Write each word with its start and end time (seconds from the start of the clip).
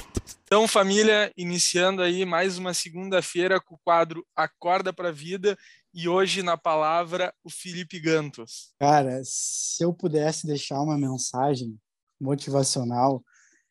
Então, 0.46 0.66
família, 0.66 1.30
iniciando 1.36 2.00
aí 2.00 2.24
mais 2.24 2.56
uma 2.56 2.72
segunda-feira 2.72 3.60
com 3.60 3.74
o 3.74 3.78
quadro 3.84 4.26
Acorda 4.34 4.92
para 4.92 5.10
a 5.10 5.12
Vida 5.12 5.56
e 5.92 6.08
hoje 6.08 6.42
na 6.42 6.56
palavra 6.56 7.34
o 7.44 7.50
Felipe 7.50 8.00
Gantos. 8.00 8.72
Cara, 8.80 9.20
se 9.24 9.84
eu 9.84 9.92
pudesse 9.92 10.46
deixar 10.46 10.80
uma 10.80 10.96
mensagem 10.96 11.78
motivacional, 12.18 13.22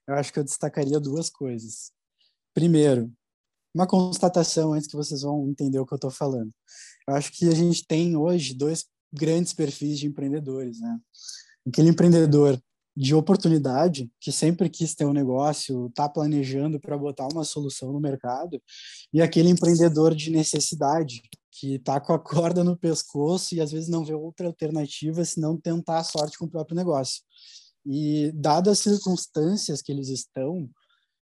eu 0.07 0.13
acho 0.13 0.31
que 0.31 0.37
eu 0.37 0.43
destacaria 0.43 0.99
duas 0.99 1.29
coisas. 1.31 1.91
Primeiro, 2.53 3.11
uma 3.77 3.85
constatação 3.85 4.73
antes 4.73 4.87
que 4.87 4.95
vocês 4.95 5.21
vão 5.21 5.47
entender 5.47 5.79
o 5.79 5.85
que 5.85 5.93
eu 5.93 5.97
estou 5.97 6.09
falando. 6.09 6.51
Eu 7.07 7.13
acho 7.13 7.31
que 7.31 7.47
a 7.47 7.53
gente 7.53 7.85
tem 7.85 8.15
hoje 8.15 8.55
dois 8.55 8.85
grandes 9.13 9.53
perfis 9.53 9.99
de 9.99 10.07
empreendedores, 10.07 10.79
né? 10.79 10.99
Aquele 11.67 11.89
empreendedor 11.89 12.59
de 12.95 13.13
oportunidade, 13.13 14.11
que 14.19 14.31
sempre 14.31 14.67
quis 14.67 14.95
ter 14.95 15.05
um 15.05 15.13
negócio, 15.13 15.85
está 15.85 16.09
planejando 16.09 16.79
para 16.79 16.97
botar 16.97 17.27
uma 17.31 17.43
solução 17.43 17.93
no 17.93 17.99
mercado, 17.99 18.59
e 19.13 19.21
aquele 19.21 19.49
empreendedor 19.49 20.15
de 20.15 20.31
necessidade, 20.31 21.21
que 21.51 21.75
está 21.75 21.99
com 21.99 22.13
a 22.13 22.19
corda 22.19 22.63
no 22.63 22.75
pescoço 22.75 23.53
e 23.53 23.61
às 23.61 23.71
vezes 23.71 23.89
não 23.89 24.03
vê 24.03 24.13
outra 24.13 24.47
alternativa 24.47 25.23
senão 25.23 25.55
tentar 25.55 25.99
a 25.99 26.03
sorte 26.03 26.37
com 26.37 26.45
o 26.45 26.49
próprio 26.49 26.75
negócio. 26.75 27.21
E 27.85 28.31
dadas 28.33 28.79
as 28.79 28.79
circunstâncias 28.79 29.81
que 29.81 29.91
eles 29.91 30.09
estão, 30.09 30.67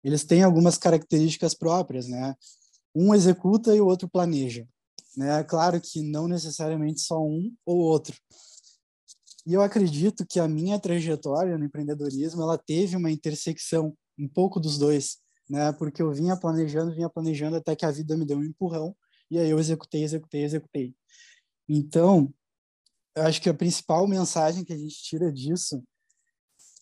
eles 0.03 0.25
têm 0.25 0.43
algumas 0.43 0.77
características 0.79 1.55
próprias, 1.55 2.09
né? 2.09 2.35
Um 2.95 3.15
executa 3.15 3.75
e 3.75 3.81
o 3.81 3.87
outro 3.87 4.09
planeja, 4.09 4.67
né? 5.17 5.43
Claro 5.45 5.81
que 5.81 6.03
não 6.03 6.27
necessariamente 6.27 7.01
só 7.01 7.21
um 7.23 7.53
ou 7.65 7.79
outro. 7.79 8.17
E 9.47 9.55
eu 9.55 9.62
acredito 9.62 10.27
que 10.27 10.39
a 10.39 10.48
minha 10.48 10.79
trajetória 10.79 11.57
no 11.57 11.65
empreendedorismo, 11.65 12.42
ela 12.42 12.59
teve 12.59 12.97
uma 12.97 13.11
intersecção 13.11 13.95
um 14.19 14.29
pouco 14.29 14.61
dos 14.61 14.79
dois, 14.79 15.19
né? 15.48 15.73
Porque 15.73 16.03
eu 16.03 16.12
vinha 16.12 16.37
planejando, 16.37 16.95
vinha 16.95 17.09
planejando 17.09 17.57
até 17.57 17.75
que 17.75 17.87
a 17.87 17.91
vida 17.91 18.17
me 18.17 18.27
deu 18.27 18.39
um 18.39 18.45
empurrão 18.45 18.95
e 19.31 19.39
aí 19.39 19.48
eu 19.48 19.59
executei, 19.59 20.03
executei, 20.03 20.42
executei. 20.42 20.95
Então, 21.69 22.33
eu 23.14 23.23
acho 23.25 23.41
que 23.41 23.48
a 23.48 23.55
principal 23.55 24.07
mensagem 24.07 24.64
que 24.64 24.73
a 24.73 24.77
gente 24.77 25.03
tira 25.03 25.33
disso 25.33 25.83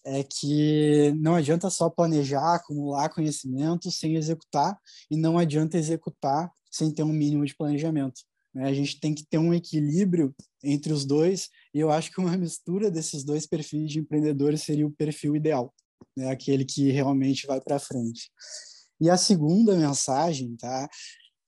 é 0.04 0.22
que 0.22 1.12
não 1.16 1.34
adianta 1.34 1.70
só 1.70 1.90
planejar, 1.90 2.54
acumular 2.54 3.08
conhecimento 3.08 3.90
sem 3.90 4.16
executar, 4.16 4.78
e 5.10 5.16
não 5.16 5.38
adianta 5.38 5.76
executar 5.76 6.50
sem 6.70 6.90
ter 6.92 7.02
um 7.02 7.12
mínimo 7.12 7.44
de 7.44 7.56
planejamento. 7.56 8.20
Né? 8.54 8.68
A 8.68 8.74
gente 8.74 9.00
tem 9.00 9.14
que 9.14 9.24
ter 9.26 9.38
um 9.38 9.52
equilíbrio 9.52 10.34
entre 10.62 10.92
os 10.92 11.04
dois, 11.04 11.48
e 11.74 11.80
eu 11.80 11.90
acho 11.90 12.10
que 12.10 12.20
uma 12.20 12.36
mistura 12.36 12.90
desses 12.90 13.24
dois 13.24 13.46
perfis 13.46 13.90
de 13.90 14.00
empreendedores 14.00 14.62
seria 14.62 14.86
o 14.86 14.92
perfil 14.92 15.36
ideal, 15.36 15.74
né? 16.16 16.30
aquele 16.30 16.64
que 16.64 16.90
realmente 16.90 17.46
vai 17.46 17.60
para 17.60 17.78
frente. 17.78 18.30
E 19.00 19.08
a 19.08 19.16
segunda 19.16 19.76
mensagem, 19.76 20.56
tá? 20.56 20.88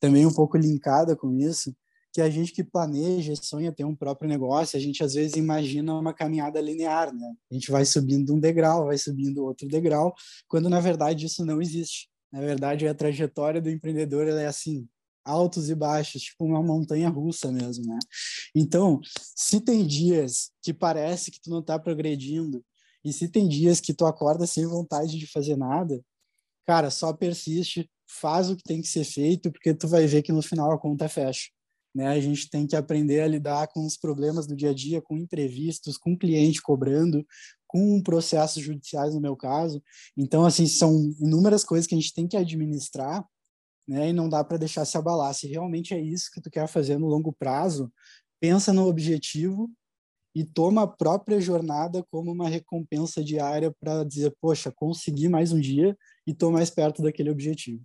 também 0.01 0.25
um 0.25 0.33
pouco 0.33 0.57
linkada 0.57 1.15
com 1.15 1.37
isso, 1.39 1.75
que 2.13 2.21
a 2.21 2.29
gente 2.29 2.53
que 2.53 2.65
planeja, 2.65 3.35
sonha 3.37 3.73
ter 3.73 3.85
um 3.85 3.95
próprio 3.95 4.29
negócio, 4.29 4.77
a 4.77 4.81
gente 4.81 5.03
às 5.03 5.15
vezes 5.15 5.37
imagina 5.37 5.95
uma 5.95 6.13
caminhada 6.13 6.61
linear, 6.61 7.15
né? 7.15 7.35
A 7.51 7.55
gente 7.55 7.71
vai 7.71 7.85
subindo 7.85 8.35
um 8.35 8.41
degrau, 8.41 8.87
vai 8.87 8.99
subindo 8.99 9.45
outro 9.45 9.69
degrau, 9.69 10.15
quando 10.49 10.69
na 10.69 10.81
verdade 10.81 11.27
isso 11.27 11.45
não 11.45 11.61
existe. 11.63 12.09
Na 12.33 12.41
verdade, 12.41 12.87
a 12.87 12.95
trajetória 12.95 13.61
do 13.61 13.71
empreendedor 13.71 14.29
é 14.29 14.47
assim, 14.47 14.89
altos 15.25 15.69
e 15.69 15.75
baixos, 15.75 16.23
tipo 16.23 16.45
uma 16.45 16.63
montanha 16.63 17.09
russa 17.09 17.51
mesmo, 17.51 17.87
né? 17.87 17.99
Então, 18.55 19.01
se 19.37 19.61
tem 19.61 19.87
dias 19.87 20.51
que 20.63 20.73
parece 20.73 21.31
que 21.31 21.41
tu 21.41 21.51
não 21.51 21.63
tá 21.63 21.79
progredindo, 21.79 22.65
e 23.05 23.13
se 23.13 23.29
tem 23.29 23.49
dias 23.49 23.81
que 23.81 23.95
tu 23.95 24.05
acorda 24.05 24.47
sem 24.47 24.67
vontade 24.67 25.19
de 25.19 25.27
fazer 25.27 25.57
nada, 25.57 26.01
cara, 26.67 26.91
só 26.91 27.13
persiste, 27.13 27.91
faz 28.07 28.51
o 28.51 28.57
que 28.57 28.63
tem 28.63 28.81
que 28.81 28.89
ser 28.89 29.05
feito, 29.05 29.51
porque 29.51 29.75
tu 29.75 29.89
vai 29.89 30.07
ver 30.07 30.23
que 30.23 30.33
no 30.33 30.43
final 30.43 30.71
a 30.71 30.79
conta 30.79 31.09
fecha. 31.09 31.49
Né? 31.95 32.07
A 32.07 32.21
gente 32.21 32.49
tem 32.49 32.67
que 32.67 32.77
aprender 32.77 33.21
a 33.21 33.27
lidar 33.27 33.69
com 33.69 33.85
os 33.85 33.97
problemas 33.97 34.47
do 34.47 34.57
dia 34.57 34.71
a 34.71 34.75
dia, 34.75 35.03
com 35.03 35.17
imprevistos, 35.17 35.99
com 35.99 36.17
cliente 36.17 36.63
cobrando, 36.63 37.27
com 37.67 38.03
processos 38.03 38.63
judiciais 38.63 39.15
no 39.15 39.21
meu 39.21 39.37
caso. 39.37 39.83
Então, 40.17 40.45
assim, 40.45 40.67
são 40.67 41.13
inúmeras 41.21 41.65
coisas 41.65 41.87
que 41.87 41.95
a 41.95 41.99
gente 41.99 42.15
tem 42.15 42.27
que 42.27 42.37
administrar, 42.37 43.25
né? 43.87 44.11
E 44.11 44.13
não 44.13 44.29
dá 44.29 44.43
para 44.45 44.57
deixar 44.57 44.85
se 44.85 44.97
abalar. 44.97 45.35
Se 45.35 45.49
realmente 45.49 45.95
é 45.95 46.01
isso 46.01 46.31
que 46.33 46.41
tu 46.41 46.51
quer 46.51 46.69
fazer 46.69 46.99
no 46.99 47.07
longo 47.07 47.33
prazo, 47.33 47.93
pensa 48.41 48.73
no 48.73 48.87
objetivo 48.87 49.71
e 50.35 50.45
toma 50.45 50.83
a 50.83 50.87
própria 50.87 51.41
jornada 51.41 52.05
como 52.11 52.31
uma 52.31 52.49
recompensa 52.49 53.23
diária 53.23 53.75
para 53.81 54.05
dizer, 54.05 54.35
poxa, 54.41 54.73
consegui 54.73 55.29
mais 55.29 55.53
um 55.53 55.61
dia 55.61 55.97
e 56.27 56.31
estou 56.31 56.53
mais 56.53 56.71
perto 56.71 57.03
daquele 57.03 57.31
objetivo. 57.31 57.85